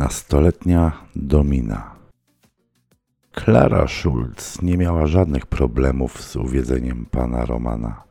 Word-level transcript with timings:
Nastoletnia 0.00 0.92
Domina. 1.16 1.96
Klara 3.32 3.88
Schulz 3.88 4.62
nie 4.62 4.76
miała 4.76 5.06
żadnych 5.06 5.46
problemów 5.46 6.22
z 6.22 6.36
uwiedzeniem 6.36 7.06
pana 7.10 7.46
Romana. 7.46 8.02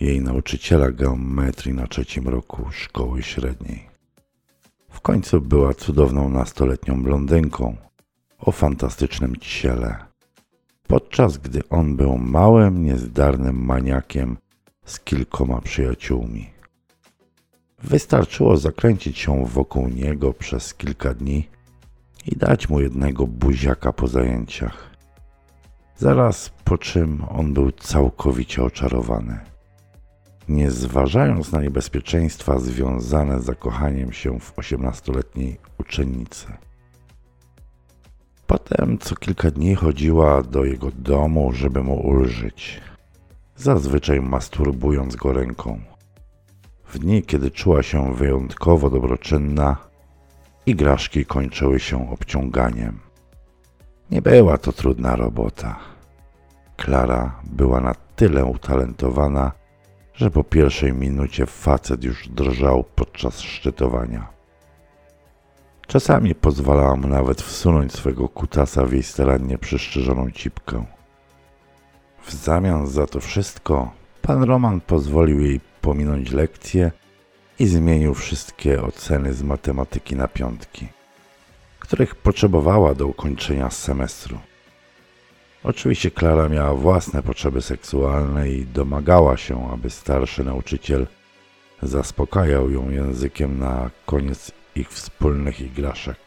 Jej 0.00 0.20
nauczyciela 0.20 0.90
geometrii 0.90 1.74
na 1.74 1.86
trzecim 1.86 2.28
roku 2.28 2.66
szkoły 2.70 3.22
średniej. 3.22 3.88
W 4.88 5.00
końcu 5.00 5.40
była 5.40 5.74
cudowną 5.74 6.28
nastoletnią 6.28 7.02
blondynką 7.02 7.76
o 8.38 8.52
fantastycznym 8.52 9.36
ciele. 9.36 9.96
Podczas 10.88 11.38
gdy 11.38 11.68
on 11.68 11.96
był 11.96 12.18
małym, 12.18 12.84
niezdarnym 12.84 13.64
maniakiem 13.64 14.36
z 14.84 15.00
kilkoma 15.00 15.60
przyjaciółmi. 15.60 16.55
Wystarczyło 17.82 18.56
zakręcić 18.56 19.18
się 19.18 19.46
wokół 19.46 19.88
niego 19.88 20.32
przez 20.32 20.74
kilka 20.74 21.14
dni 21.14 21.48
i 22.26 22.36
dać 22.36 22.68
mu 22.68 22.80
jednego 22.80 23.26
buziaka 23.26 23.92
po 23.92 24.08
zajęciach. 24.08 24.90
Zaraz 25.96 26.50
po 26.64 26.78
czym 26.78 27.24
on 27.28 27.52
był 27.52 27.72
całkowicie 27.72 28.64
oczarowany. 28.64 29.38
Nie 30.48 30.70
zważając 30.70 31.52
na 31.52 31.62
niebezpieczeństwa 31.62 32.58
związane 32.58 33.40
z 33.40 33.44
zakochaniem 33.44 34.12
się 34.12 34.40
w 34.40 34.58
osiemnastoletniej 34.58 35.58
uczennicy. 35.78 36.46
Potem 38.46 38.98
co 38.98 39.16
kilka 39.16 39.50
dni 39.50 39.74
chodziła 39.74 40.42
do 40.42 40.64
jego 40.64 40.90
domu, 40.90 41.52
żeby 41.52 41.82
mu 41.82 42.06
ulżyć, 42.06 42.80
zazwyczaj 43.56 44.20
masturbując 44.20 45.16
go 45.16 45.32
ręką. 45.32 45.80
W 46.88 46.98
dni, 46.98 47.22
kiedy 47.22 47.50
czuła 47.50 47.82
się 47.82 48.14
wyjątkowo 48.14 48.90
dobroczynna, 48.90 49.76
igraszki 50.66 51.26
kończyły 51.26 51.80
się 51.80 52.10
obciąganiem. 52.10 52.98
Nie 54.10 54.22
była 54.22 54.58
to 54.58 54.72
trudna 54.72 55.16
robota. 55.16 55.76
Klara 56.76 57.40
była 57.44 57.80
na 57.80 57.94
tyle 58.16 58.44
utalentowana, 58.44 59.52
że 60.14 60.30
po 60.30 60.44
pierwszej 60.44 60.92
minucie 60.92 61.46
facet 61.46 62.04
już 62.04 62.28
drżał 62.28 62.84
podczas 62.94 63.40
szczytowania. 63.40 64.26
Czasami 65.86 66.34
pozwalała 66.34 66.96
mu 66.96 67.08
nawet 67.08 67.42
wsunąć 67.42 67.92
swego 67.92 68.28
kutasa 68.28 68.84
w 68.84 68.92
jej 68.92 69.02
starannie 69.02 69.58
przyszczerzoną 69.58 70.30
cipkę. 70.30 70.84
W 72.22 72.34
zamian 72.34 72.86
za 72.86 73.06
to 73.06 73.20
wszystko 73.20 73.90
pan 74.22 74.42
Roman 74.42 74.80
pozwolił 74.80 75.40
jej 75.40 75.60
pominąć 75.86 76.30
lekcje 76.30 76.92
i 77.58 77.66
zmienił 77.66 78.14
wszystkie 78.14 78.82
oceny 78.82 79.34
z 79.34 79.42
matematyki 79.42 80.16
na 80.16 80.28
piątki, 80.28 80.88
których 81.78 82.14
potrzebowała 82.14 82.94
do 82.94 83.06
ukończenia 83.06 83.70
semestru. 83.70 84.38
Oczywiście 85.64 86.10
Klara 86.10 86.48
miała 86.48 86.74
własne 86.74 87.22
potrzeby 87.22 87.62
seksualne 87.62 88.50
i 88.50 88.66
domagała 88.66 89.36
się, 89.36 89.70
aby 89.72 89.90
starszy 89.90 90.44
nauczyciel 90.44 91.06
zaspokajał 91.82 92.70
ją 92.70 92.90
językiem 92.90 93.58
na 93.58 93.90
koniec 94.06 94.52
ich 94.76 94.90
wspólnych 94.90 95.60
igraszek. 95.60 96.18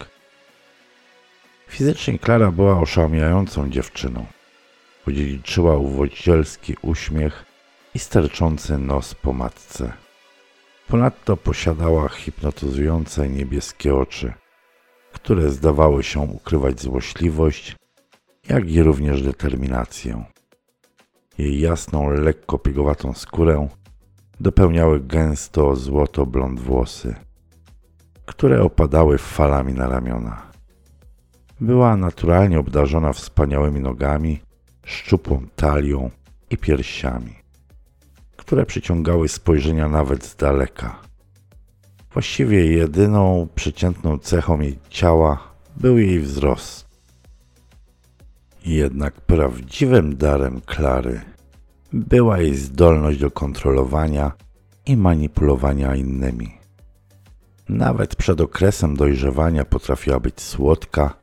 Fizycznie 1.67 2.19
Klara 2.19 2.51
była 2.51 2.79
oszałamiającą 2.79 3.69
dziewczyną. 3.69 4.25
Podziedziczyła 5.05 5.77
uwodzicielski 5.77 6.75
uśmiech 6.81 7.48
i 7.95 7.99
sterczący 7.99 8.77
nos 8.77 9.15
po 9.15 9.33
matce. 9.33 9.93
Ponadto 10.87 11.37
posiadała 11.37 12.09
hipnotyzujące 12.09 13.29
niebieskie 13.29 13.95
oczy, 13.95 14.33
które 15.13 15.49
zdawały 15.49 16.03
się 16.03 16.19
ukrywać 16.19 16.81
złośliwość, 16.81 17.75
jak 18.49 18.69
i 18.69 18.83
również 18.83 19.21
determinację. 19.21 20.23
Jej 21.37 21.59
jasną, 21.59 22.09
lekko 22.09 22.57
piegowatą 22.57 23.13
skórę 23.13 23.67
dopełniały 24.39 24.99
gęsto 24.99 25.75
złoto-blond 25.75 26.59
włosy, 26.59 27.15
które 28.25 28.63
opadały 28.63 29.17
falami 29.17 29.73
na 29.73 29.87
ramiona. 29.87 30.51
Była 31.61 31.97
naturalnie 31.97 32.59
obdarzona 32.59 33.13
wspaniałymi 33.13 33.79
nogami, 33.79 34.39
szczupłą 34.85 35.47
talią 35.55 36.09
i 36.49 36.57
piersiami 36.57 37.38
które 38.49 38.65
przyciągały 38.65 39.27
spojrzenia 39.27 39.89
nawet 39.89 40.25
z 40.25 40.35
daleka. 40.35 40.99
Właściwie 42.13 42.65
jedyną 42.65 43.47
przeciętną 43.55 44.17
cechą 44.17 44.59
jej 44.59 44.79
ciała 44.89 45.53
był 45.77 45.97
jej 45.97 46.19
wzrost. 46.19 46.87
Jednak 48.65 49.21
prawdziwym 49.21 50.17
darem 50.17 50.61
Klary 50.61 51.21
była 51.93 52.39
jej 52.39 52.55
zdolność 52.55 53.19
do 53.19 53.31
kontrolowania 53.31 54.31
i 54.85 54.97
manipulowania 54.97 55.95
innymi. 55.95 56.51
Nawet 57.69 58.15
przed 58.15 58.41
okresem 58.41 58.95
dojrzewania 58.95 59.65
potrafiła 59.65 60.19
być 60.19 60.41
słodka 60.41 61.13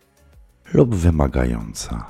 lub 0.74 0.94
wymagająca. 0.94 2.06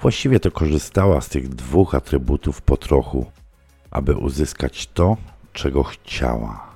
Właściwie 0.00 0.40
to 0.40 0.50
korzystała 0.50 1.20
z 1.20 1.28
tych 1.28 1.48
dwóch 1.48 1.94
atrybutów 1.94 2.62
po 2.62 2.76
trochu 2.76 3.26
aby 3.90 4.16
uzyskać 4.16 4.86
to, 4.86 5.16
czego 5.52 5.82
chciała. 5.82 6.70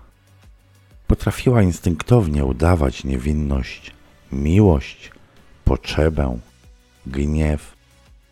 Potrafiła 1.07 1.63
instynktownie 1.63 2.45
udawać 2.45 3.05
niewinność, 3.05 3.91
miłość, 4.33 5.11
potrzebę, 5.65 6.39
gniew 7.07 7.75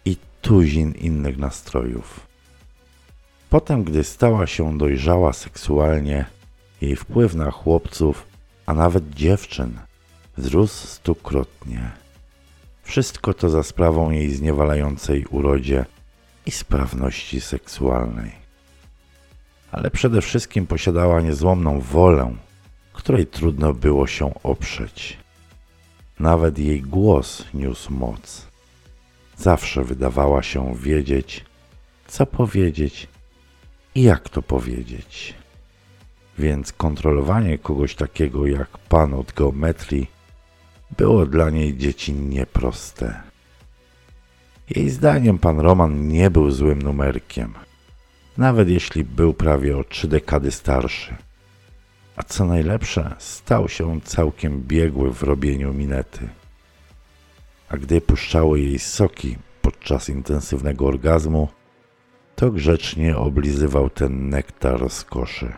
i 0.05 0.17
tuzin 0.43 0.93
innych 0.93 1.39
nastrojów. 1.39 2.21
Potem, 3.51 3.85
gdy 3.85 4.05
stała 4.05 4.47
się 4.47 4.79
dojrzała 4.79 5.33
seksualnie, 5.33 6.25
jej 6.81 6.97
wpływ 6.97 7.35
na 7.35 7.51
chłopców, 7.51 8.27
a 8.67 8.75
nawet 8.75 9.11
dziewczyn, 9.11 9.79
wzrósł 10.37 10.87
stukrotnie. 10.87 11.91
Wszystko 12.83 13.35
to 13.35 13.49
za 13.49 13.63
sprawą 13.63 14.11
jej 14.11 14.31
zniewalającej 14.31 15.27
urodzie 15.27 15.85
i 16.47 16.51
sprawności 16.51 17.41
seksualnej 17.41 18.42
ale 19.73 19.91
przede 19.91 20.21
wszystkim 20.21 20.67
posiadała 20.67 21.21
niezłomną 21.21 21.81
wolę, 21.81 22.37
której 22.93 23.27
trudno 23.27 23.75
było 23.75 24.07
się 24.07 24.35
oprzeć. 24.43 25.19
Nawet 26.21 26.59
jej 26.59 26.83
głos 26.83 27.45
niósł 27.55 27.93
moc. 27.93 28.47
Zawsze 29.37 29.85
wydawała 29.85 30.43
się 30.43 30.75
wiedzieć, 30.77 31.45
co 32.07 32.27
powiedzieć 32.27 33.09
i 33.95 34.03
jak 34.03 34.29
to 34.29 34.43
powiedzieć. 34.43 35.35
Więc 36.39 36.73
kontrolowanie 36.73 37.59
kogoś 37.59 37.95
takiego 37.95 38.47
jak 38.47 38.79
pan 38.79 39.15
od 39.15 39.33
geometrii 39.33 40.11
było 40.97 41.27
dla 41.27 41.51
niej 41.51 41.77
dziecinnie 41.77 42.47
proste. 42.47 43.23
Jej 44.71 44.91
zdaniem 44.91 45.39
pan 45.39 45.61
Roman 45.61 46.09
nie 46.09 46.31
był 46.31 46.51
złym 46.51 46.83
numerkiem– 46.83 47.55
nawet 48.37 48.69
jeśli 48.69 49.05
był 49.05 49.35
prawie 49.35 49.77
o 49.77 49.85
trzy 49.85 50.09
dekady 50.09 50.51
starszy. 50.51 51.17
A 52.17 52.23
co 52.23 52.45
najlepsze, 52.45 53.15
stał 53.19 53.69
się 53.69 54.01
całkiem 54.01 54.63
biegły 54.63 55.13
w 55.13 55.23
robieniu 55.23 55.75
minety. 55.75 56.29
A 57.69 57.77
gdy 57.77 58.01
puszczały 58.01 58.61
jej 58.61 58.79
soki 58.79 59.37
podczas 59.63 60.09
intensywnego 60.09 60.87
orgazmu, 60.87 61.49
to 62.37 62.51
grzecznie 62.51 63.17
oblizywał 63.17 63.91
ten 63.91 64.29
nektar 64.29 64.81
rozkoszy. 64.81 65.53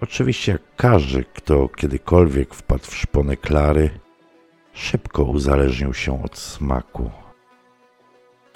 Oczywiście 0.00 0.58
każdy, 0.76 1.24
kto 1.34 1.68
kiedykolwiek 1.68 2.54
wpadł 2.54 2.84
w 2.84 2.96
szponę 2.96 3.36
Klary, 3.36 3.90
szybko 4.72 5.24
uzależnił 5.24 5.94
się 5.94 6.22
od 6.22 6.38
smaku. 6.38 7.10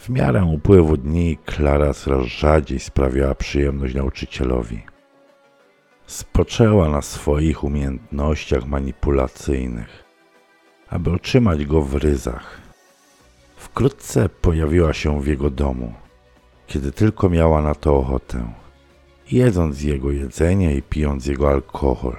W 0.01 0.09
miarę 0.09 0.45
upływu 0.45 0.97
dni 0.97 1.39
Klara 1.45 1.95
coraz 1.95 2.27
rzadziej 2.27 2.81
sprawiała 2.81 3.35
przyjemność 3.35 3.95
nauczycielowi. 3.95 4.83
Spoczęła 6.07 6.89
na 6.89 7.03
swoich 7.03 7.65
umiejętnościach 7.65 8.67
manipulacyjnych, 8.67 10.05
aby 10.89 11.13
otrzymać 11.13 11.67
go 11.67 11.83
w 11.83 11.95
ryzach. 11.95 12.61
Wkrótce 13.57 14.29
pojawiła 14.29 14.93
się 14.93 15.21
w 15.21 15.27
jego 15.27 15.51
domu, 15.51 15.93
kiedy 16.67 16.93
tylko 16.93 17.31
miała 17.31 17.63
na 17.63 17.75
to 17.75 17.97
ochotę, 17.97 18.53
jedząc 19.31 19.83
jego 19.83 20.11
jedzenie 20.11 20.75
i 20.75 20.83
pijąc 20.83 21.27
jego 21.27 21.51
alkohol. 21.51 22.17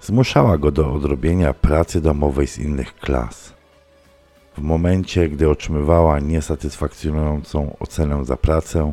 Zmuszała 0.00 0.58
go 0.58 0.70
do 0.70 0.92
odrobienia 0.92 1.54
pracy 1.54 2.00
domowej 2.00 2.46
z 2.46 2.58
innych 2.58 2.96
klas– 2.96 3.52
w 4.60 4.62
momencie, 4.62 5.28
gdy 5.28 5.50
otrzymywała 5.50 6.18
niesatysfakcjonującą 6.18 7.76
ocenę 7.80 8.24
za 8.24 8.36
pracę, 8.36 8.92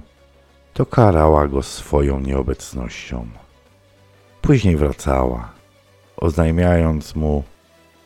to 0.73 0.85
karała 0.85 1.47
go 1.47 1.63
swoją 1.63 2.19
nieobecnością. 2.19 3.27
Później 4.41 4.77
wracała, 4.77 5.51
oznajmiając 6.17 7.15
mu, 7.15 7.43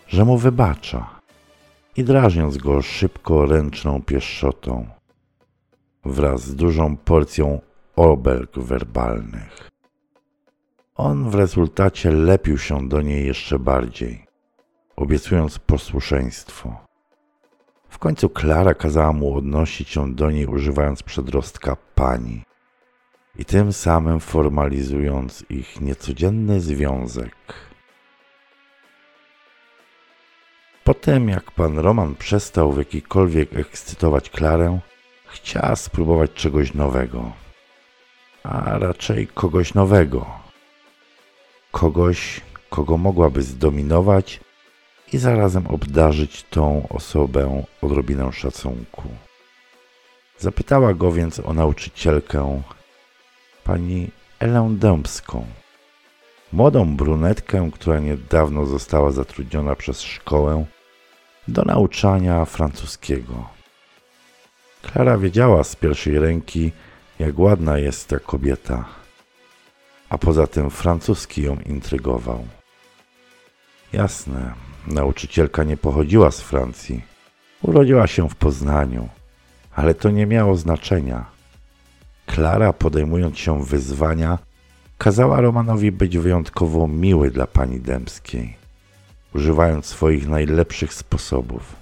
że 0.07 0.25
mu 0.25 0.37
wybacza 0.37 1.19
i 1.97 2.03
drażniąc 2.03 2.57
go 2.57 2.81
szybko 2.81 3.45
ręczną 3.45 4.01
pieszczotą 4.01 4.87
wraz 6.05 6.41
z 6.41 6.55
dużą 6.55 6.97
porcją 6.97 7.61
obelg 7.95 8.59
werbalnych. 8.59 9.69
On 10.95 11.29
w 11.29 11.35
rezultacie 11.35 12.11
lepił 12.11 12.57
się 12.57 12.87
do 12.89 13.01
niej 13.01 13.27
jeszcze 13.27 13.59
bardziej, 13.59 14.25
obiecując 14.95 15.59
posłuszeństwo. 15.59 16.90
W 17.91 17.99
końcu 17.99 18.29
Klara 18.29 18.73
kazała 18.73 19.13
mu 19.13 19.35
odnosić 19.37 19.89
się 19.89 20.15
do 20.15 20.31
niej 20.31 20.45
używając 20.45 21.03
przedrostka 21.03 21.77
pani 21.95 22.43
i 23.35 23.45
tym 23.45 23.73
samym 23.73 24.19
formalizując 24.19 25.45
ich 25.49 25.81
niecodzienny 25.81 26.61
związek. 26.61 27.35
Potem, 30.83 31.29
jak 31.29 31.51
pan 31.51 31.79
Roman 31.79 32.15
przestał 32.15 32.71
w 32.71 32.77
jakikolwiek 32.77 33.55
ekscytować 33.55 34.29
Klarę, 34.29 34.79
chciała 35.27 35.75
spróbować 35.75 36.33
czegoś 36.33 36.73
nowego, 36.73 37.31
a 38.43 38.79
raczej 38.79 39.27
kogoś 39.27 39.73
nowego. 39.73 40.25
Kogoś, 41.71 42.41
kogo 42.69 42.97
mogłaby 42.97 43.41
zdominować 43.41 44.39
i 45.11 45.17
zarazem 45.17 45.67
obdarzyć 45.67 46.43
tą 46.43 46.87
osobę 46.89 47.63
odrobiną 47.81 48.31
szacunku. 48.31 49.03
Zapytała 50.37 50.93
go 50.93 51.11
więc 51.11 51.39
o 51.39 51.53
nauczycielkę, 51.53 52.61
pani 53.63 54.11
Elę 54.39 54.69
Dębską, 54.71 55.45
młodą 56.53 56.95
brunetkę, 56.95 57.69
która 57.73 57.99
niedawno 57.99 58.65
została 58.65 59.11
zatrudniona 59.11 59.75
przez 59.75 60.01
szkołę 60.01 60.65
do 61.47 61.61
nauczania 61.63 62.45
francuskiego. 62.45 63.49
Klara 64.81 65.17
wiedziała 65.17 65.63
z 65.63 65.75
pierwszej 65.75 66.19
ręki, 66.19 66.71
jak 67.19 67.39
ładna 67.39 67.77
jest 67.77 68.07
ta 68.07 68.19
kobieta, 68.19 68.85
a 70.09 70.17
poza 70.17 70.47
tym 70.47 70.69
francuski 70.69 71.41
ją 71.41 71.57
intrygował. 71.65 72.47
Jasne, 73.93 74.53
nauczycielka 74.87 75.63
nie 75.63 75.77
pochodziła 75.77 76.31
z 76.31 76.41
Francji. 76.41 77.01
Urodziła 77.61 78.07
się 78.07 78.29
w 78.29 78.35
Poznaniu, 78.35 79.09
ale 79.75 79.93
to 79.93 80.11
nie 80.11 80.25
miało 80.25 80.55
znaczenia. 80.55 81.25
Klara, 82.25 82.73
podejmując 82.73 83.37
się 83.37 83.63
wyzwania, 83.63 84.39
kazała 84.97 85.41
Romanowi 85.41 85.91
być 85.91 86.17
wyjątkowo 86.17 86.87
miły 86.87 87.31
dla 87.31 87.47
pani 87.47 87.79
Dębskiej, 87.79 88.55
używając 89.35 89.85
swoich 89.85 90.27
najlepszych 90.27 90.93
sposobów. 90.93 91.75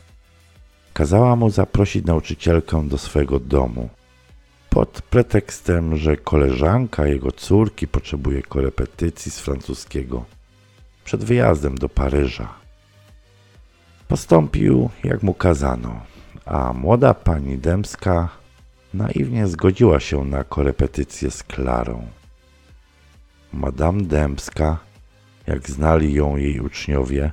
Kazała 0.94 1.36
mu 1.36 1.50
zaprosić 1.50 2.06
nauczycielkę 2.06 2.88
do 2.88 2.98
swojego 2.98 3.40
domu, 3.40 3.90
pod 4.69 5.02
pretekstem, 5.02 5.98
że 5.98 6.18
koleżanka 6.18 7.07
jego 7.07 7.31
córki 7.31 7.88
potrzebuje 7.88 8.42
korepetycji 8.42 9.31
z 9.31 9.40
francuskiego 9.40 10.25
przed 11.04 11.24
wyjazdem 11.24 11.78
do 11.78 11.90
Paryża. 11.90 12.59
Postąpił, 14.10 14.90
jak 15.04 15.24
mu 15.24 15.34
kazano, 15.34 16.02
a 16.46 16.74
młoda 16.74 17.14
pani 17.14 17.58
Dębska 17.58 18.30
naiwnie 18.94 19.48
zgodziła 19.48 20.00
się 20.00 20.26
na 20.26 20.44
korepetycję 20.44 21.32
z 21.32 21.44
Klarą. 21.44 22.08
Madame 23.54 24.04
Dębska, 24.04 24.78
jak 25.48 25.70
znali 25.70 26.14
ją 26.14 26.36
jej 26.36 26.60
uczniowie, 26.60 27.32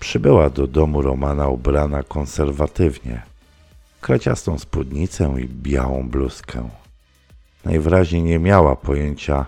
przybyła 0.00 0.50
do 0.50 0.66
domu 0.66 1.02
Romana 1.02 1.48
ubrana 1.48 2.02
konserwatywnie, 2.02 3.22
kraciastą 4.00 4.58
spódnicę 4.58 5.34
i 5.40 5.48
białą 5.48 6.08
bluzkę. 6.08 6.68
Najwyraźniej 7.64 8.22
nie 8.22 8.38
miała 8.38 8.76
pojęcia, 8.76 9.46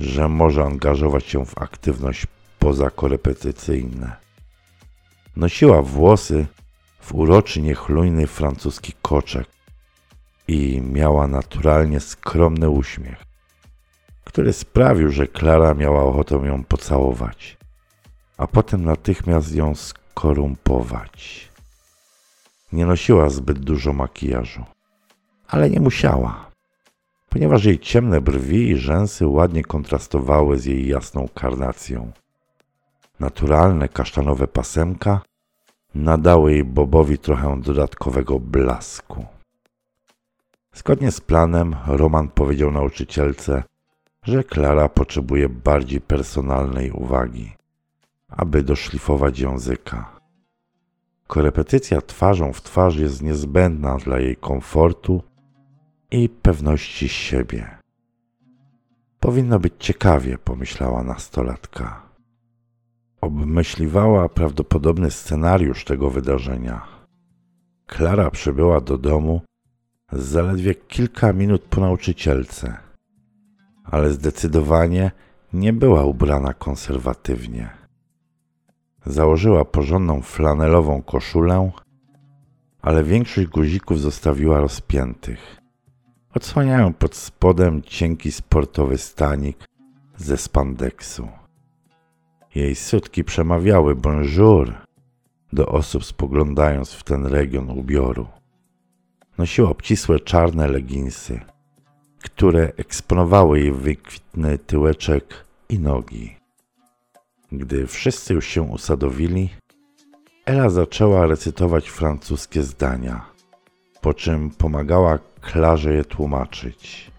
że 0.00 0.28
może 0.28 0.64
angażować 0.64 1.24
się 1.24 1.46
w 1.46 1.58
aktywność 1.58 2.26
pozakorepetycyjne. 2.58 4.23
Nosiła 5.36 5.82
włosy 5.82 6.46
w 7.00 7.14
uroczy, 7.14 7.62
niechlujny 7.62 8.26
francuski 8.26 8.92
koczek 9.02 9.46
i 10.48 10.80
miała 10.80 11.26
naturalnie 11.26 12.00
skromny 12.00 12.70
uśmiech, 12.70 13.24
który 14.24 14.52
sprawił, 14.52 15.10
że 15.10 15.26
Klara 15.26 15.74
miała 15.74 16.02
ochotę 16.02 16.34
ją 16.34 16.64
pocałować, 16.64 17.56
a 18.36 18.46
potem 18.46 18.84
natychmiast 18.84 19.54
ją 19.54 19.74
skorumpować. 19.74 21.48
Nie 22.72 22.86
nosiła 22.86 23.30
zbyt 23.30 23.58
dużo 23.58 23.92
makijażu, 23.92 24.64
ale 25.48 25.70
nie 25.70 25.80
musiała, 25.80 26.50
ponieważ 27.28 27.64
jej 27.64 27.78
ciemne 27.78 28.20
brwi 28.20 28.68
i 28.68 28.76
rzęsy 28.76 29.26
ładnie 29.26 29.64
kontrastowały 29.64 30.58
z 30.58 30.64
jej 30.64 30.88
jasną 30.88 31.28
karnacją. 31.34 32.12
Naturalne 33.20 33.88
kasztanowe 33.88 34.48
pasemka 34.48 35.20
nadały 35.94 36.52
jej 36.52 36.64
Bobowi 36.64 37.18
trochę 37.18 37.60
dodatkowego 37.60 38.40
blasku. 38.40 39.26
Zgodnie 40.74 41.12
z 41.12 41.20
planem, 41.20 41.76
Roman 41.86 42.28
powiedział 42.28 42.70
nauczycielce, 42.70 43.62
że 44.22 44.44
Klara 44.44 44.88
potrzebuje 44.88 45.48
bardziej 45.48 46.00
personalnej 46.00 46.90
uwagi, 46.90 47.52
aby 48.28 48.62
doszlifować 48.62 49.38
języka. 49.38 50.20
Korepetycja 51.26 52.00
twarzą 52.00 52.52
w 52.52 52.62
twarz 52.62 52.96
jest 52.96 53.22
niezbędna 53.22 53.96
dla 53.96 54.18
jej 54.18 54.36
komfortu 54.36 55.22
i 56.10 56.28
pewności 56.28 57.08
siebie. 57.08 57.78
Powinno 59.20 59.58
być 59.58 59.74
ciekawie, 59.78 60.38
pomyślała 60.38 61.02
nastolatka. 61.02 62.03
Obmyśliwała 63.24 64.28
prawdopodobny 64.28 65.10
scenariusz 65.10 65.84
tego 65.84 66.10
wydarzenia. 66.10 66.86
Klara 67.86 68.30
przybyła 68.30 68.80
do 68.80 68.98
domu 68.98 69.40
zaledwie 70.12 70.74
kilka 70.74 71.32
minut 71.32 71.62
po 71.62 71.80
nauczycielce, 71.80 72.76
ale 73.84 74.10
zdecydowanie 74.10 75.10
nie 75.52 75.72
była 75.72 76.04
ubrana 76.04 76.54
konserwatywnie. 76.54 77.70
Założyła 79.06 79.64
porządną 79.64 80.22
flanelową 80.22 81.02
koszulę, 81.02 81.70
ale 82.82 83.04
większość 83.04 83.48
guzików 83.48 84.00
zostawiła 84.00 84.60
rozpiętych. 84.60 85.56
Odsłaniają 86.34 86.92
pod 86.92 87.16
spodem 87.16 87.82
cienki 87.82 88.32
sportowy 88.32 88.98
stanik 88.98 89.64
ze 90.16 90.36
spandeksu. 90.36 91.28
Jej 92.54 92.74
sutki 92.74 93.24
przemawiały 93.24 93.94
bonjour 93.94 94.74
do 95.52 95.66
osób 95.66 96.04
spoglądając 96.04 96.92
w 96.92 97.02
ten 97.02 97.26
region 97.26 97.70
ubioru. 97.70 98.26
Nosiła 99.38 99.70
obcisłe 99.70 100.20
czarne 100.20 100.68
leginsy, 100.68 101.40
które 102.22 102.72
eksponowały 102.76 103.60
jej 103.60 103.72
wykwitny 103.72 104.58
tyłeczek 104.58 105.44
i 105.68 105.78
nogi. 105.78 106.36
Gdy 107.52 107.86
wszyscy 107.86 108.34
już 108.34 108.46
się 108.46 108.62
usadowili, 108.62 109.48
Ela 110.46 110.70
zaczęła 110.70 111.26
recytować 111.26 111.88
francuskie 111.88 112.62
zdania, 112.62 113.26
po 114.00 114.14
czym 114.14 114.50
pomagała 114.50 115.18
Klarze 115.40 115.94
je 115.94 116.04
tłumaczyć. 116.04 117.10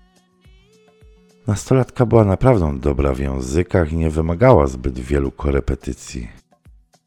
Nastolatka 1.47 2.05
była 2.05 2.25
naprawdę 2.25 2.79
dobra 2.79 3.13
w 3.13 3.19
językach 3.19 3.91
i 3.91 3.95
nie 3.95 4.09
wymagała 4.09 4.67
zbyt 4.67 4.99
wielu 4.99 5.31
korepetycji, 5.31 6.27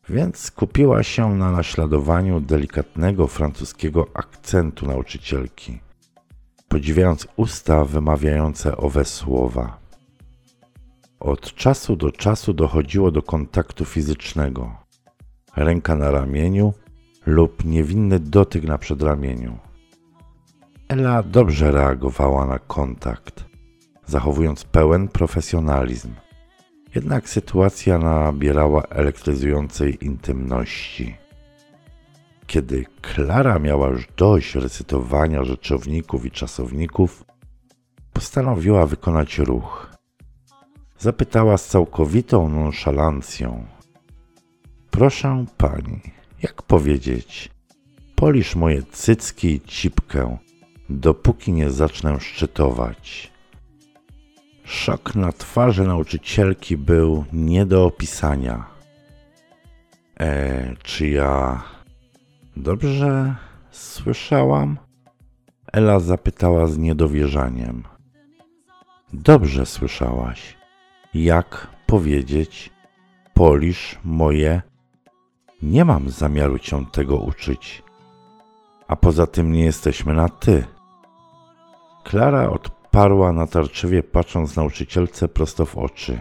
więc 0.08 0.38
skupiła 0.38 1.02
się 1.02 1.34
na 1.34 1.50
naśladowaniu 1.50 2.40
delikatnego 2.40 3.26
francuskiego 3.26 4.06
akcentu 4.14 4.86
nauczycielki, 4.86 5.78
podziwiając 6.68 7.28
usta 7.36 7.84
wymawiające 7.84 8.76
owe 8.76 9.04
słowa. 9.04 9.78
Od 11.20 11.54
czasu 11.54 11.96
do 11.96 12.12
czasu 12.12 12.52
dochodziło 12.52 13.10
do 13.10 13.22
kontaktu 13.22 13.84
fizycznego, 13.84 14.76
ręka 15.56 15.94
na 15.96 16.10
ramieniu 16.10 16.74
lub 17.26 17.64
niewinny 17.64 18.20
dotyk 18.20 18.64
na 18.64 18.78
przedramieniu. 18.78 19.58
Ela 20.88 21.22
dobrze 21.22 21.70
reagowała 21.70 22.46
na 22.46 22.58
kontakt 22.58 23.47
zachowując 24.08 24.64
pełen 24.64 25.08
profesjonalizm. 25.08 26.14
Jednak 26.94 27.28
sytuacja 27.28 27.98
nabierała 27.98 28.82
elektryzującej 28.82 30.04
intymności. 30.04 31.16
Kiedy 32.46 32.84
Klara 33.02 33.58
miała 33.58 33.88
już 33.88 34.08
dość 34.16 34.54
recytowania 34.54 35.44
rzeczowników 35.44 36.26
i 36.26 36.30
czasowników, 36.30 37.24
postanowiła 38.12 38.86
wykonać 38.86 39.38
ruch. 39.38 39.90
Zapytała 40.98 41.56
z 41.56 41.66
całkowitą 41.66 42.48
nonszalancją, 42.48 43.66
Proszę 44.98 45.44
pani, 45.56 46.00
jak 46.42 46.62
powiedzieć, 46.62 47.50
polisz 48.14 48.56
moje 48.56 48.82
cycki 48.82 49.48
i 49.48 49.60
cipkę, 49.60 50.38
dopóki 50.88 51.52
nie 51.52 51.70
zacznę 51.70 52.20
szczytować. 52.20 53.32
Szok 54.68 55.14
na 55.14 55.32
twarzy 55.32 55.84
nauczycielki 55.84 56.76
był 56.76 57.24
nie 57.32 57.66
do 57.66 57.84
opisania. 57.84 58.64
E, 60.20 60.76
czy 60.82 61.08
ja 61.08 61.62
dobrze 62.56 63.34
słyszałam? 63.70 64.78
Ela 65.72 66.00
zapytała 66.00 66.66
z 66.66 66.78
niedowierzaniem. 66.78 67.82
Dobrze 69.12 69.66
słyszałaś. 69.66 70.56
Jak 71.14 71.68
powiedzieć, 71.86 72.70
polisz 73.34 73.98
moje. 74.04 74.62
Nie 75.62 75.84
mam 75.84 76.10
zamiaru 76.10 76.58
cię 76.58 76.84
tego 76.92 77.16
uczyć. 77.16 77.82
A 78.88 78.96
poza 78.96 79.26
tym 79.26 79.52
nie 79.52 79.64
jesteśmy 79.64 80.14
na 80.14 80.28
ty. 80.28 80.64
Klara 82.04 82.50
odparła 82.98 83.32
natarczywie, 83.32 84.02
patrząc 84.02 84.56
nauczycielce 84.56 85.28
prosto 85.28 85.64
w 85.64 85.78
oczy. 85.78 86.20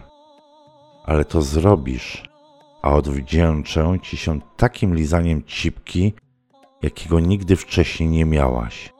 Ale 1.05 1.25
to 1.25 1.41
zrobisz, 1.41 2.23
a 2.81 2.93
odwdzięczę 2.93 3.97
ci 4.01 4.17
się 4.17 4.39
takim 4.57 4.95
lizaniem 4.95 5.43
cipki, 5.43 6.13
jakiego 6.81 7.19
nigdy 7.19 7.55
wcześniej 7.55 8.09
nie 8.09 8.25
miałaś. 8.25 8.93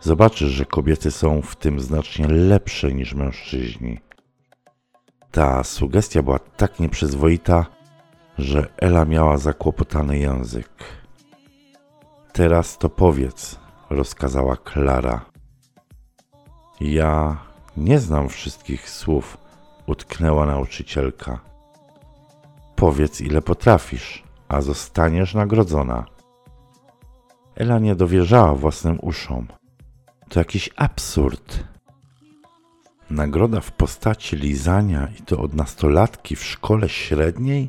Zobaczysz, 0.00 0.50
że 0.50 0.64
kobiety 0.64 1.10
są 1.10 1.42
w 1.42 1.56
tym 1.56 1.80
znacznie 1.80 2.28
lepsze 2.28 2.92
niż 2.92 3.14
mężczyźni. 3.14 3.98
Ta 5.30 5.64
sugestia 5.64 6.22
była 6.22 6.38
tak 6.38 6.80
nieprzyzwoita, 6.80 7.66
że 8.38 8.68
Ela 8.76 9.04
miała 9.04 9.36
zakłopotany 9.36 10.18
język. 10.18 10.70
Teraz 12.32 12.78
to 12.78 12.88
powiedz, 12.88 13.58
rozkazała 13.90 14.56
Klara. 14.56 15.31
Ja 16.80 17.36
nie 17.76 17.98
znam 17.98 18.28
wszystkich 18.28 18.90
słów, 18.90 19.38
utknęła 19.86 20.46
nauczycielka. 20.46 21.40
Powiedz, 22.76 23.20
ile 23.20 23.42
potrafisz, 23.42 24.22
a 24.48 24.60
zostaniesz 24.60 25.34
nagrodzona. 25.34 26.04
Ela 27.56 27.78
nie 27.78 27.94
dowierzała 27.94 28.54
własnym 28.54 28.98
uszom. 29.02 29.46
To 30.28 30.40
jakiś 30.40 30.70
absurd. 30.76 31.64
Nagroda 33.10 33.60
w 33.60 33.72
postaci 33.72 34.36
lizania 34.36 35.08
i 35.20 35.22
to 35.22 35.38
od 35.38 35.54
nastolatki 35.54 36.36
w 36.36 36.44
szkole 36.44 36.88
średniej? 36.88 37.68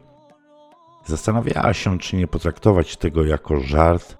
Zastanawiała 1.05 1.73
się, 1.73 1.99
czy 1.99 2.15
nie 2.15 2.27
potraktować 2.27 2.97
tego 2.97 3.23
jako 3.23 3.59
żart 3.59 4.17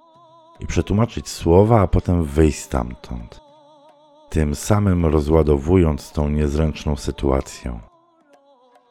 i 0.60 0.66
przetłumaczyć 0.66 1.28
słowa, 1.28 1.80
a 1.80 1.86
potem 1.86 2.24
wyjść 2.24 2.58
stamtąd. 2.58 3.43
Tym 4.34 4.54
samym 4.54 5.06
rozładowując 5.06 6.12
tą 6.12 6.28
niezręczną 6.28 6.96
sytuację. 6.96 7.80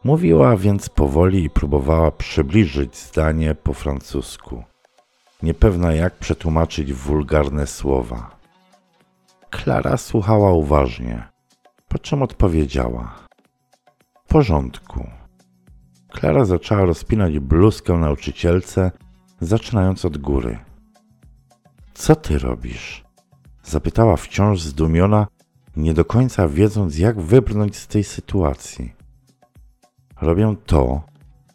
Mówiła 0.04 0.58
więc 0.58 0.90
powoli 0.90 1.44
i 1.44 1.50
próbowała 1.50 2.12
przybliżyć 2.12 2.98
zdanie 2.98 3.56
po 3.56 3.74
francusku, 3.74 4.64
niepewna 5.44 5.94
jak 5.94 6.16
przetłumaczyć 6.16 6.94
wulgarne 6.94 7.68
słowa. 7.68 8.38
Klara 9.50 9.98
słuchała 9.98 10.52
uważnie, 10.52 11.24
po 11.88 12.00
czym 12.00 12.22
odpowiedziała: 12.22 13.16
W 14.26 14.28
porządku. 14.28 15.08
Klara 16.12 16.46
zaczęła 16.46 16.86
rozpinać 16.86 17.40
bluzkę 17.40 17.94
nauczycielce, 17.94 18.92
zaczynając 19.42 20.06
od 20.06 20.18
góry. 20.18 20.60
Co 21.94 22.16
ty 22.16 22.40
robisz? 22.40 23.04
Zapytała 23.64 24.18
wciąż 24.18 24.62
zdumiona, 24.62 25.28
nie 25.75 25.94
do 25.94 26.06
końca 26.06 26.48
wiedząc, 26.48 26.98
jak 26.98 27.22
wybrnąć 27.22 27.75
z 27.75 27.88
tej 27.88 28.03
sytuacji. 28.03 28.94
Robię 30.22 30.56
to, 30.65 31.01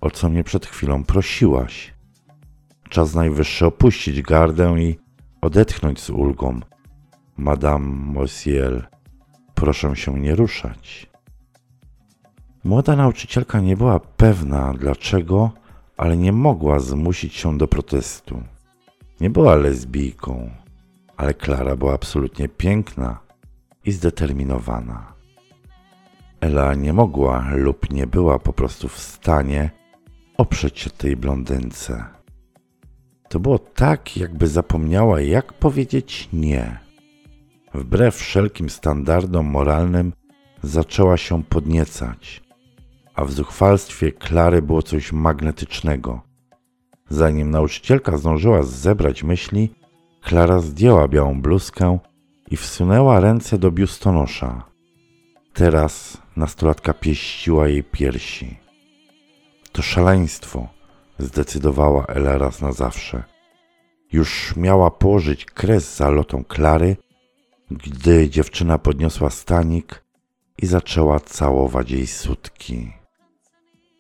o 0.01 0.11
co 0.11 0.29
mnie 0.29 0.45
przed 0.45 0.67
chwilą 0.67 1.05
prosiłaś. 1.05 1.95
Czas 2.89 3.15
najwyższy 3.15 3.67
opuścić 3.67 4.23
gardę 4.23 4.75
i 4.79 4.99
odetchnąć 5.41 6.01
z 6.01 6.11
ulgą. 6.11 6.61
Madame 7.37 7.87
Mosiel, 7.89 8.87
proszę 9.55 9.97
się 9.97 10.21
nie 10.21 10.35
ruszać. 10.35 11.11
Młoda 12.65 12.97
nauczycielka 12.97 13.61
nie 13.61 13.77
była 13.77 14.01
pewna 14.01 14.75
dlaczego, 14.75 15.51
ale 15.97 16.17
nie 16.17 16.33
mogła 16.33 16.79
zmusić 16.79 17.35
się 17.35 17.59
do 17.59 17.69
protestu. 17.69 18.43
Nie 19.21 19.31
była 19.31 19.57
lesbijką, 19.57 20.51
ale 21.17 21.35
Klara 21.35 21.77
była 21.77 21.95
absolutnie 21.95 22.49
piękna 22.49 23.28
i 23.89 23.93
zdeterminowana. 23.93 25.13
Ela 26.41 26.75
nie 26.75 26.93
mogła 26.93 27.51
lub 27.55 27.91
nie 27.91 28.07
była 28.07 28.39
po 28.39 28.53
prostu 28.53 28.89
w 28.89 28.99
stanie 28.99 29.71
oprzeć 30.37 30.79
się 30.79 30.91
tej 30.91 31.17
blondynce. 31.17 32.05
To 33.29 33.41
było 33.41 33.59
tak, 33.59 34.17
jakby 34.17 34.49
zapomniała, 34.49 35.21
jak 35.21 35.53
powiedzieć 35.53 36.29
nie. 36.33 36.79
Wbrew 37.75 38.17
wszelkim 38.17 38.71
standardom 38.71 39.47
moralnym 39.47 40.13
zaczęła 40.63 41.17
się 41.17 41.45
podniecać, 41.45 42.43
a 43.15 43.25
w 43.25 43.33
zuchwalstwie 43.33 44.13
Klary 44.13 44.63
było 44.63 44.83
coś 44.83 45.13
magnetycznego. 45.13 46.21
Zanim 47.09 47.51
nauczycielka 47.51 48.17
zdążyła 48.17 48.63
zebrać 48.63 49.23
myśli, 49.23 49.75
Klara 50.23 50.61
zdjęła 50.61 51.09
białą 51.09 51.43
bluzkę 51.43 51.99
i 52.51 52.57
wsunęła 52.57 53.21
ręce 53.21 53.59
do 53.59 53.71
biustonosza. 53.71 54.63
Teraz 55.53 56.19
nastolatka 56.37 56.95
pieściła 56.95 57.69
jej 57.69 57.85
piersi. 57.85 58.57
To 59.73 59.83
szaleństwo, 59.83 60.69
zdecydowała 61.19 62.07
Ela 62.07 62.39
raz 62.39 62.61
na 62.61 62.73
zawsze. 62.73 63.25
Już 64.13 64.57
miała 64.57 64.91
położyć 64.91 65.45
kres 65.45 65.97
zalotom 65.97 66.45
Klary, 66.45 66.97
gdy 67.71 68.31
dziewczyna 68.31 68.79
podniosła 68.79 69.31
stanik 69.31 70.05
i 70.59 70.67
zaczęła 70.67 71.21
całować 71.21 71.91
jej 71.91 72.07
sutki. 72.07 72.93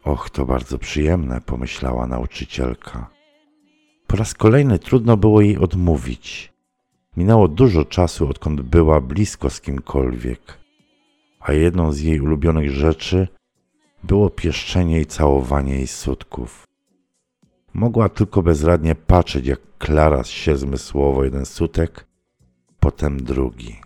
Och, 0.04 0.30
to 0.30 0.44
bardzo 0.46 0.78
przyjemne, 0.78 1.40
pomyślała 1.40 2.06
nauczycielka. 2.06 3.10
Po 4.06 4.16
raz 4.16 4.34
kolejny 4.34 4.78
trudno 4.78 5.16
było 5.16 5.40
jej 5.40 5.58
odmówić. 5.58 6.52
Minęło 7.18 7.48
dużo 7.48 7.84
czasu, 7.84 8.28
odkąd 8.28 8.60
była 8.60 9.00
blisko 9.00 9.50
z 9.50 9.60
kimkolwiek, 9.60 10.58
a 11.40 11.52
jedną 11.52 11.92
z 11.92 12.00
jej 12.00 12.20
ulubionych 12.20 12.70
rzeczy 12.70 13.28
było 14.02 14.30
pieszczenie 14.30 15.00
i 15.00 15.06
całowanie 15.06 15.74
jej 15.74 15.86
sutków. 15.86 16.64
Mogła 17.74 18.08
tylko 18.08 18.42
bezradnie 18.42 18.94
patrzeć, 18.94 19.46
jak 19.46 19.60
Klara 19.78 20.24
się 20.24 20.56
zmysłowo 20.56 21.24
jeden 21.24 21.46
sutek, 21.46 22.06
potem 22.80 23.22
drugi. 23.22 23.80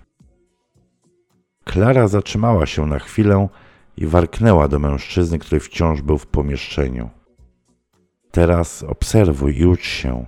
Klara 1.64 2.08
zatrzymała 2.08 2.66
się 2.66 2.86
na 2.86 2.98
chwilę 2.98 3.48
i 3.96 4.06
warknęła 4.06 4.68
do 4.68 4.78
mężczyzny, 4.78 5.38
który 5.38 5.60
wciąż 5.60 6.02
był 6.02 6.18
w 6.18 6.26
pomieszczeniu. 6.26 7.10
Teraz 8.30 8.82
obserwuj 8.82 9.58
i 9.58 9.66
ucz 9.66 9.84
się, 9.84 10.26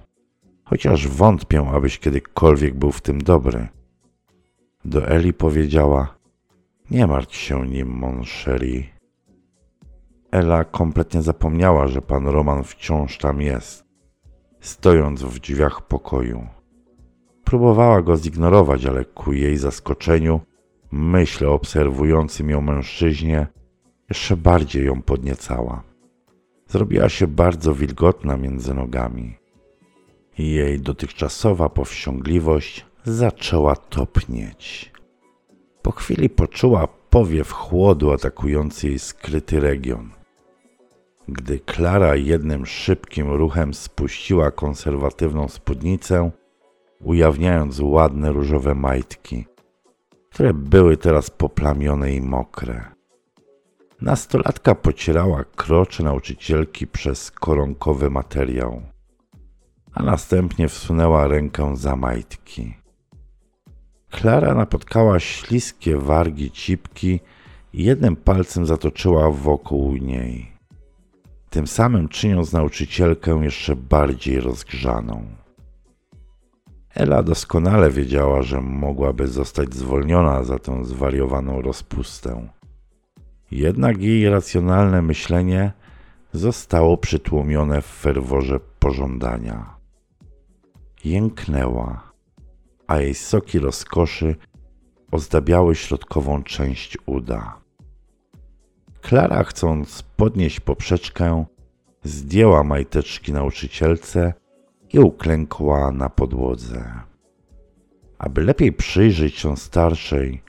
chociaż 0.65 1.09
wątpię, 1.09 1.67
abyś 1.75 1.99
kiedykolwiek 1.99 2.75
był 2.75 2.93
w 2.93 3.01
tym 3.01 3.23
dobry. 3.23 3.69
Do 4.85 5.09
Eli 5.09 5.33
powiedziała: 5.33 6.15
Nie 6.91 7.07
martw 7.07 7.37
się 7.37 7.67
nim, 7.67 7.89
mon 7.89 8.23
chéri. 8.25 8.95
Ela 10.31 10.65
kompletnie 10.65 11.23
zapomniała, 11.23 11.89
że 11.89 12.03
pan 12.03 12.27
Roman 12.27 12.65
wciąż 12.65 13.19
tam 13.19 13.41
jest, 13.41 13.85
stojąc 14.61 15.23
w 15.23 15.39
drzwiach 15.39 15.83
pokoju. 15.83 16.47
Próbowała 17.45 18.03
go 18.03 18.17
zignorować, 18.17 18.87
ale 18.87 19.05
ku 19.05 19.33
jej 19.33 19.57
zaskoczeniu 19.57 20.41
myśl 20.93 21.47
o 21.47 21.55
obserwującym 21.55 22.51
ją 22.51 22.61
mężczyźnie 22.61 23.47
jeszcze 24.09 24.37
bardziej 24.37 24.87
ją 24.87 25.03
podniecała. 25.03 25.83
Zrobiła 26.69 27.09
się 27.09 27.27
bardzo 27.27 27.75
wilgotna 27.75 28.37
między 28.37 28.75
nogami. 28.75 29.44
Jej 30.39 30.81
dotychczasowa 30.81 31.69
powściągliwość 31.69 32.87
zaczęła 33.05 33.77
topnieć. 33.77 34.93
Po 35.83 35.93
chwili 35.93 36.31
poczuła 36.31 36.89
powiew 37.11 37.53
chłodu 37.53 38.13
atakujący 38.13 38.89
jej 38.89 38.99
skryty 38.99 39.61
region. 39.61 40.11
Gdy 41.29 41.59
Klara 41.59 42.17
jednym 42.17 42.67
szybkim 42.67 43.31
ruchem 43.31 43.75
spuściła 43.75 44.51
konserwatywną 44.51 45.49
spódnicę, 45.49 46.31
ujawniając 47.01 47.81
ładne 47.81 48.33
różowe 48.33 48.75
majtki, 48.75 49.47
które 50.31 50.55
były 50.55 50.97
teraz 50.97 51.31
poplamione 51.31 52.13
i 52.13 52.21
mokre. 52.21 52.85
Nastolatka 54.01 54.75
pocierała 54.75 55.45
krocze 55.57 56.03
nauczycielki 56.03 56.87
przez 56.87 57.31
koronkowy 57.31 58.11
materiał, 58.11 58.83
a 59.95 60.03
następnie 60.03 60.69
wsunęła 60.69 61.27
rękę 61.27 61.77
za 61.77 61.97
majtki. 61.97 62.75
Klara 64.11 64.55
napotkała 64.55 65.21
śliskie 65.21 65.97
wargi 65.97 66.51
cipki 66.51 67.21
i 67.73 67.85
jednym 67.85 68.17
palcem 68.17 68.67
zatoczyła 68.67 69.31
wokół 69.31 69.97
niej, 69.97 70.53
tym 71.51 71.67
samym 71.67 72.09
czyniąc 72.09 72.53
nauczycielkę 72.53 73.41
jeszcze 73.43 73.77
bardziej 73.77 74.41
rozgrzaną. 74.41 75.27
Ela 76.95 77.23
doskonale 77.23 77.91
wiedziała, 77.91 78.43
że 78.43 78.61
mogłaby 78.61 79.29
zostać 79.29 79.75
zwolniona 79.75 80.43
za 80.43 80.59
tę 80.59 80.85
zwariowaną 80.85 81.63
rozpustę. 81.63 82.49
Jednak 83.51 84.03
jej 84.03 84.29
racjonalne 84.29 85.03
myślenie 85.03 85.73
zostało 86.33 86.97
przytłumione 86.97 87.83
w 87.83 87.87
ferworze 87.87 88.61
pożądania. 88.79 89.75
Jęknęła, 91.05 92.13
a 92.87 93.01
jej 93.01 93.15
soki 93.15 93.59
rozkoszy 93.59 94.37
ozdabiały 95.11 95.75
środkową 95.75 96.43
część 96.43 96.99
uda. 97.07 97.61
Klara, 99.01 99.45
chcąc 99.45 100.03
podnieść 100.03 100.61
poprzeczkę, 100.61 101.45
zdjęła 102.03 102.65
majteczki 102.65 103.33
nauczycielce 103.33 104.33
i 104.93 104.99
uklękła 104.99 105.91
na 105.93 106.09
podłodze. 106.09 106.93
Aby 108.19 108.43
lepiej 108.45 108.73
przyjrzeć 108.73 109.35
się 109.35 109.57
starszej 109.57 110.43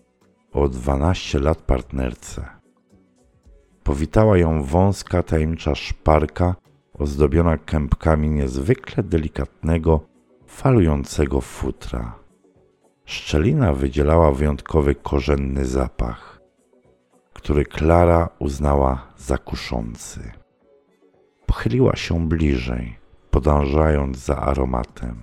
o 0.53 0.69
12 0.69 1.39
lat 1.39 1.61
partnerce. 1.61 2.45
Powitała 3.83 4.37
ją 4.37 4.63
wąska, 4.63 5.23
tajemnicza 5.23 5.75
szparka 5.75 6.55
ozdobiona 6.93 7.57
kępkami 7.57 8.29
niezwykle 8.29 9.03
delikatnego, 9.03 10.14
falującego 10.55 11.41
futra. 11.41 12.15
Szczelina 13.05 13.73
wydzielała 13.73 14.31
wyjątkowy 14.31 14.95
korzenny 14.95 15.65
zapach, 15.65 16.41
który 17.33 17.65
Klara 17.65 18.29
uznała 18.39 19.07
za 19.17 19.37
kuszący. 19.37 20.31
Pochyliła 21.45 21.95
się 21.95 22.27
bliżej, 22.27 22.97
podążając 23.31 24.17
za 24.17 24.37
aromatem. 24.37 25.15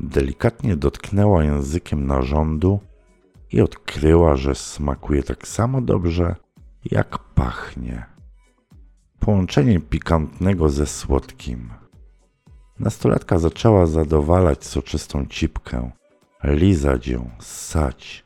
Delikatnie 0.00 0.76
dotknęła 0.76 1.44
językiem 1.44 2.06
narządu 2.06 2.80
i 3.52 3.60
odkryła, 3.60 4.36
że 4.36 4.54
smakuje 4.54 5.22
tak 5.22 5.48
samo 5.48 5.80
dobrze, 5.80 6.36
jak 6.84 7.18
pachnie. 7.18 8.06
Połączenie 9.20 9.80
pikantnego 9.80 10.68
ze 10.68 10.86
słodkim. 10.86 11.70
Nastolatka 12.80 13.38
zaczęła 13.38 13.86
zadowalać 13.86 14.64
soczystą 14.64 15.26
cipkę, 15.26 15.90
lizać 16.44 17.08
ją, 17.08 17.30
ssać, 17.40 18.24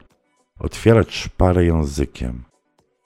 otwierać 0.58 1.14
szparę 1.14 1.64
językiem, 1.64 2.44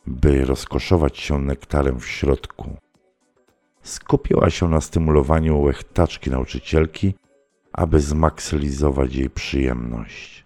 by 0.07 0.45
rozkoszować 0.45 1.19
się 1.19 1.39
nektarem 1.39 2.01
w 2.01 2.07
środku. 2.07 2.77
Skupiła 3.83 4.51
się 4.51 4.69
na 4.69 4.81
stymulowaniu 4.81 5.61
łechtaczki 5.61 6.31
nauczycielki, 6.31 7.15
aby 7.73 8.01
zmaksymalizować 8.01 9.15
jej 9.15 9.31
przyjemność. 9.31 10.45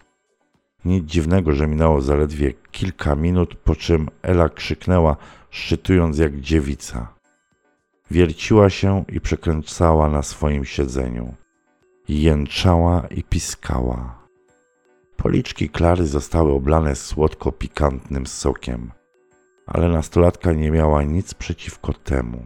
Nic 0.85 1.05
dziwnego, 1.05 1.51
że 1.51 1.67
minęło 1.67 2.01
zaledwie 2.01 2.53
kilka 2.71 3.15
minut, 3.15 3.55
po 3.55 3.75
czym 3.75 4.07
Ela 4.21 4.49
krzyknęła, 4.49 5.17
szczytując 5.49 6.17
jak 6.17 6.39
dziewica. 6.39 7.20
Wierciła 8.11 8.69
się 8.69 9.05
i 9.09 9.21
przekręcała 9.21 10.09
na 10.09 10.21
swoim 10.21 10.65
siedzeniu. 10.65 11.35
Jęczała 12.07 13.07
i 13.07 13.23
piskała. 13.23 14.27
Policzki 15.17 15.69
Klary 15.69 16.07
zostały 16.07 16.51
oblane 16.51 16.95
słodko-pikantnym 16.95 18.27
sokiem, 18.27 18.91
ale 19.67 19.89
nastolatka 19.89 20.53
nie 20.53 20.71
miała 20.71 21.03
nic 21.03 21.33
przeciwko 21.33 21.93
temu. 21.93 22.45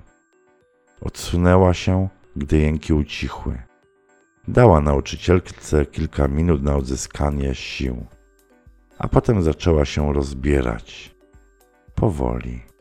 Odsunęła 1.02 1.74
się, 1.74 2.10
gdy 2.36 2.58
jęki 2.58 2.94
ucichły. 2.94 3.62
Dała 4.48 4.82
nauczycielce 4.82 5.86
kilka 5.86 6.28
minut 6.28 6.64
na 6.64 6.76
odzyskanie 6.76 7.56
sił, 7.56 8.06
a 8.98 9.08
potem 9.08 9.42
zaczęła 9.42 9.86
się 9.86 10.14
rozbierać. 10.14 11.16
Powoli. 11.96 12.75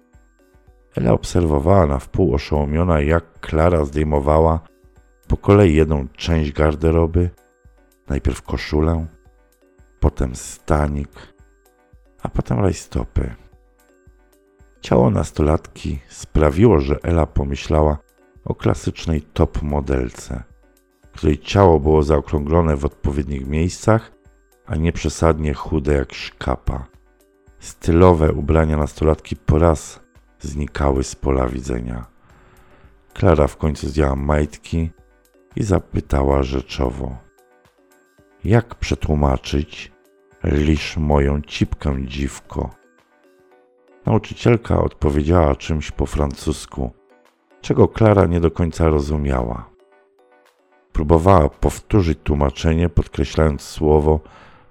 Ela 0.97 1.13
obserwowała 1.13 1.87
na 1.87 1.99
wpół 1.99 2.35
oszołomiona, 2.35 3.01
jak 3.01 3.41
Klara 3.41 3.85
zdejmowała 3.85 4.61
po 5.29 5.37
kolei 5.37 5.75
jedną 5.75 6.09
część 6.09 6.53
garderoby, 6.53 7.31
najpierw 8.09 8.43
koszulę, 8.43 9.07
potem 10.01 10.35
stanik, 10.35 11.35
a 12.23 12.29
potem 12.29 12.59
rajstopy. 12.61 13.35
Ciało 14.81 15.11
nastolatki 15.11 15.99
sprawiło, 16.09 16.79
że 16.79 16.99
Ela 17.03 17.27
pomyślała 17.27 17.99
o 18.45 18.55
klasycznej 18.55 19.23
top 19.23 19.63
modelce, 19.63 20.43
której 21.13 21.39
ciało 21.39 21.81
było 21.81 22.03
zaokrąglone 22.03 22.77
w 22.77 22.85
odpowiednich 22.85 23.47
miejscach, 23.47 24.13
a 24.67 24.77
nie 24.77 24.93
przesadnie 24.93 25.55
chude 25.55 25.95
jak 25.95 26.15
szkapa. 26.15 26.87
Stylowe 27.59 28.33
ubrania 28.33 28.77
nastolatki 28.77 29.37
po 29.37 29.59
raz 29.59 30.04
znikały 30.41 31.05
z 31.05 31.15
pola 31.15 31.49
widzenia. 31.49 32.07
Klara 33.15 33.47
w 33.47 33.57
końcu 33.57 33.89
zdjęła 33.89 34.17
majtki 34.17 34.91
i 35.57 35.63
zapytała 35.63 36.43
rzeczowo: 36.43 37.17
Jak 38.45 38.75
przetłumaczyć 38.75 39.93
lisz 40.45 40.97
moją 40.97 41.43
cipkę, 41.43 41.97
dziwko? 42.07 42.71
Nauczycielka 44.07 44.83
odpowiedziała 44.83 45.57
czymś 45.57 45.91
po 45.91 46.07
francusku, 46.07 46.93
czego 47.61 47.89
Klara 47.89 48.27
nie 48.27 48.41
do 48.41 48.51
końca 48.51 48.89
rozumiała. 48.89 49.71
Próbowała 50.93 51.49
powtórzyć 51.49 52.19
tłumaczenie, 52.25 52.89
podkreślając 52.89 53.63
słowo, 53.63 54.21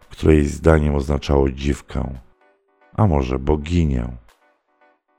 które 0.10 0.36
jej 0.36 0.46
zdaniem 0.46 0.96
oznaczało 0.96 1.50
dziwkę, 1.50 2.14
a 2.94 3.08
może 3.08 3.40
boginię. 3.40 4.08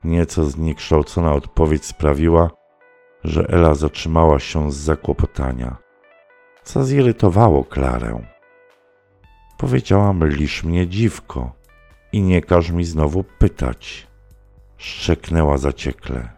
Nieco 0.04 0.44
zniekształcona 0.44 1.32
odpowiedź 1.32 1.84
sprawiła, 1.84 2.50
że 3.24 3.48
Ela 3.48 3.74
zatrzymała 3.74 4.38
się 4.38 4.72
z 4.72 4.76
zakłopotania, 4.76 5.76
co 6.64 6.84
zirytowało 6.84 7.64
Klarę. 7.64 8.24
Powiedziałam, 9.58 10.28
lisz 10.28 10.64
mnie 10.64 10.88
dziwko 10.88 11.52
i 12.12 12.22
nie 12.22 12.42
każ 12.42 12.70
mi 12.70 12.84
znowu 12.84 13.24
pytać. 13.38 14.06
Szczeknęła 14.76 15.58
zaciekle. 15.58 16.28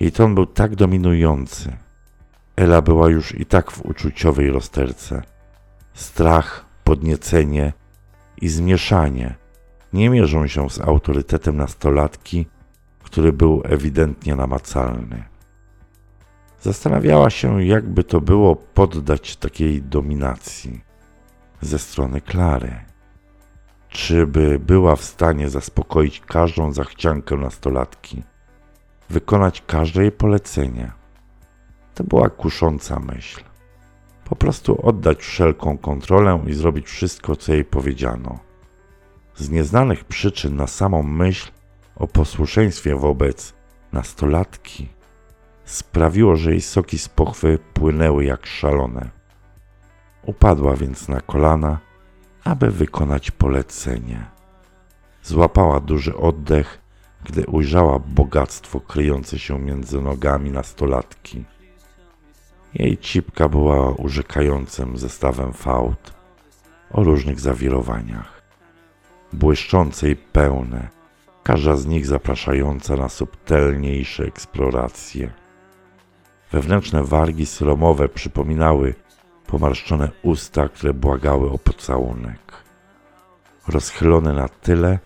Jej 0.00 0.12
ton 0.12 0.34
był 0.34 0.46
tak 0.46 0.76
dominujący. 0.76 1.76
Ela 2.56 2.82
była 2.82 3.10
już 3.10 3.34
i 3.34 3.46
tak 3.46 3.70
w 3.70 3.84
uczuciowej 3.84 4.50
rozterce. 4.50 5.22
Strach, 5.94 6.64
podniecenie 6.84 7.72
i 8.40 8.48
zmieszanie 8.48 9.34
nie 9.92 10.10
mierzą 10.10 10.46
się 10.46 10.70
z 10.70 10.80
autorytetem 10.80 11.56
nastolatki, 11.56 12.46
który 13.10 13.32
był 13.32 13.62
ewidentnie 13.64 14.36
namacalny. 14.36 15.24
Zastanawiała 16.60 17.30
się, 17.30 17.64
jakby 17.64 18.04
to 18.04 18.20
było 18.20 18.56
poddać 18.56 19.36
takiej 19.36 19.82
dominacji 19.82 20.80
ze 21.60 21.78
strony 21.78 22.20
Klary. 22.20 22.84
Czy 23.88 24.26
by 24.26 24.58
była 24.58 24.96
w 24.96 25.04
stanie 25.04 25.48
zaspokoić 25.48 26.20
każdą 26.20 26.72
zachciankę 26.72 27.36
nastolatki, 27.36 28.22
wykonać 29.08 29.62
każde 29.66 30.02
jej 30.02 30.12
polecenie? 30.12 30.92
To 31.94 32.04
była 32.04 32.28
kusząca 32.28 33.00
myśl. 33.00 33.40
Po 34.24 34.36
prostu 34.36 34.86
oddać 34.86 35.18
wszelką 35.18 35.78
kontrolę 35.78 36.44
i 36.46 36.54
zrobić 36.54 36.86
wszystko, 36.86 37.36
co 37.36 37.52
jej 37.52 37.64
powiedziano. 37.64 38.38
Z 39.36 39.50
nieznanych 39.50 40.04
przyczyn 40.04 40.56
na 40.56 40.66
samą 40.66 41.02
myśl 41.02 41.52
o 42.00 42.06
posłuszeństwie 42.06 42.96
wobec 42.96 43.54
nastolatki 43.92 44.88
sprawiło, 45.64 46.36
że 46.36 46.50
jej 46.50 46.60
soki 46.60 46.98
z 46.98 47.08
pochwy 47.08 47.58
płynęły 47.74 48.24
jak 48.24 48.46
szalone. 48.46 49.10
Upadła 50.22 50.76
więc 50.76 51.08
na 51.08 51.20
kolana, 51.20 51.78
aby 52.44 52.70
wykonać 52.70 53.30
polecenie. 53.30 54.26
Złapała 55.22 55.80
duży 55.80 56.16
oddech, 56.16 56.80
gdy 57.24 57.46
ujrzała 57.46 57.98
bogactwo 57.98 58.80
kryjące 58.80 59.38
się 59.38 59.58
między 59.58 60.00
nogami 60.00 60.50
nastolatki. 60.50 61.44
Jej 62.74 62.98
cipka 62.98 63.48
była 63.48 63.90
urzekającym 63.90 64.98
zestawem 64.98 65.52
fałd 65.52 66.14
o 66.90 67.04
różnych 67.04 67.40
zawirowaniach. 67.40 68.42
Błyszczące 69.32 70.10
i 70.10 70.16
pełne, 70.16 70.99
każda 71.42 71.76
z 71.76 71.86
nich 71.86 72.06
zapraszająca 72.06 72.96
na 72.96 73.08
subtelniejsze 73.08 74.24
eksploracje. 74.24 75.32
Wewnętrzne 76.52 77.04
wargi 77.04 77.46
sromowe 77.46 78.08
przypominały 78.08 78.94
pomarszczone 79.46 80.10
usta, 80.22 80.68
które 80.68 80.94
błagały 80.94 81.50
o 81.50 81.58
pocałunek. 81.58 82.52
Rozchylone 83.68 84.32
na 84.32 84.48
tyle, 84.48 84.98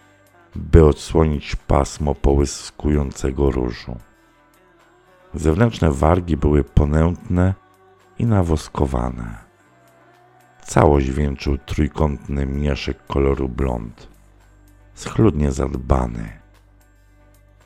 by 0.57 0.85
odsłonić 0.85 1.57
pasmo 1.57 2.15
połyskującego 2.15 3.51
różu. 3.51 3.97
Zewnętrzne 5.35 5.93
wargi 5.93 6.37
były 6.37 6.65
ponętne 6.65 7.55
i 8.19 8.27
nawoskowane. 8.27 9.45
Całość 10.63 11.11
wieńczył 11.11 11.59
trójkątny 11.59 12.47
mieszek 12.47 13.07
koloru 13.07 13.49
blond, 13.49 14.09
schludnie 14.95 15.53
zadbany. 15.53 16.33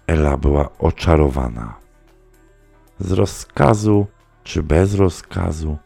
Ela 0.06 0.36
była 0.36 0.78
oczarowana. 0.78 1.74
Z 3.00 3.12
rozkazu 3.12 4.06
czy 4.44 4.62
bez 4.62 4.94
rozkazu 4.94 5.78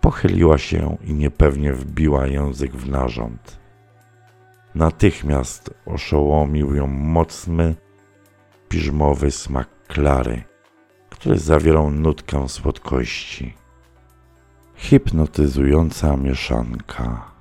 pochyliła 0.00 0.58
się 0.58 0.96
i 1.04 1.14
niepewnie 1.14 1.72
wbiła 1.72 2.26
język 2.26 2.72
w 2.72 2.88
narząd. 2.88 3.58
Natychmiast 4.74 5.74
oszołomił 5.86 6.74
ją 6.74 6.86
mocny, 6.86 7.74
piżmowy 8.68 9.30
smak 9.30 9.68
klary, 9.86 10.42
który 11.10 11.38
zawierał 11.38 11.90
nutkę 11.90 12.48
słodkości. 12.48 13.54
Hipnotyzująca 14.74 16.16
mieszanka. 16.16 17.37